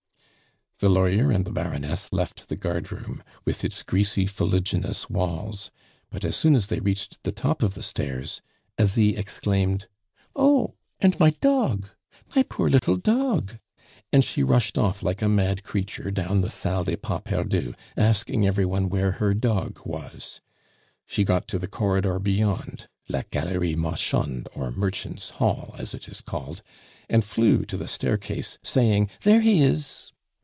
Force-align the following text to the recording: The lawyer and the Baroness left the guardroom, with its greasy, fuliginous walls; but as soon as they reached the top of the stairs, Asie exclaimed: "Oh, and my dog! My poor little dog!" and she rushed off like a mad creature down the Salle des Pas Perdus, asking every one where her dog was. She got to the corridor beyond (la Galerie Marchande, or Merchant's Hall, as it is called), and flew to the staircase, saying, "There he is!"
The 0.83 0.89
lawyer 0.89 1.29
and 1.29 1.45
the 1.45 1.51
Baroness 1.51 2.11
left 2.11 2.47
the 2.47 2.55
guardroom, 2.55 3.21
with 3.45 3.63
its 3.63 3.83
greasy, 3.83 4.25
fuliginous 4.25 5.11
walls; 5.11 5.69
but 6.09 6.25
as 6.25 6.35
soon 6.35 6.55
as 6.55 6.65
they 6.65 6.79
reached 6.79 7.21
the 7.21 7.31
top 7.31 7.61
of 7.61 7.75
the 7.75 7.83
stairs, 7.83 8.41
Asie 8.79 9.15
exclaimed: 9.15 9.87
"Oh, 10.35 10.73
and 10.99 11.19
my 11.19 11.35
dog! 11.39 11.89
My 12.35 12.41
poor 12.41 12.67
little 12.67 12.95
dog!" 12.95 13.59
and 14.11 14.25
she 14.25 14.41
rushed 14.41 14.75
off 14.75 15.03
like 15.03 15.21
a 15.21 15.29
mad 15.29 15.61
creature 15.61 16.09
down 16.09 16.41
the 16.41 16.49
Salle 16.49 16.85
des 16.85 16.97
Pas 16.97 17.21
Perdus, 17.23 17.75
asking 17.95 18.47
every 18.47 18.65
one 18.65 18.89
where 18.89 19.11
her 19.11 19.35
dog 19.35 19.81
was. 19.85 20.41
She 21.05 21.23
got 21.23 21.47
to 21.49 21.59
the 21.59 21.67
corridor 21.67 22.17
beyond 22.17 22.87
(la 23.07 23.21
Galerie 23.29 23.75
Marchande, 23.75 24.47
or 24.55 24.71
Merchant's 24.71 25.29
Hall, 25.29 25.75
as 25.77 25.93
it 25.93 26.07
is 26.07 26.21
called), 26.21 26.63
and 27.07 27.23
flew 27.23 27.65
to 27.65 27.77
the 27.77 27.87
staircase, 27.87 28.57
saying, 28.63 29.11
"There 29.21 29.41
he 29.41 29.61
is!" 29.61 30.11